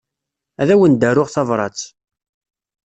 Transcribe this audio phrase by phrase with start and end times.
[0.61, 1.79] Ad awen-d-aruɣ tabṛat.